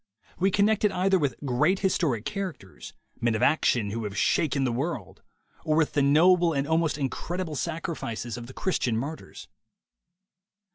We 0.39 0.49
connect 0.49 0.83
it 0.83 0.91
either 0.91 1.19
with 1.19 1.35
great 1.45 1.81
historic 1.81 2.25
characters, 2.25 2.93
men 3.19 3.35
of 3.35 3.43
action 3.43 3.91
who 3.91 4.03
have 4.05 4.17
shaken 4.17 4.63
the 4.63 4.71
world, 4.71 5.21
or 5.63 5.75
with 5.75 5.93
the 5.93 6.01
noble 6.01 6.53
and 6.53 6.67
almost 6.67 6.97
incredible 6.97 7.55
sacrifices 7.55 8.35
of 8.35 8.47
the 8.47 8.53
Christian 8.53 8.97
martyrs. 8.97 9.47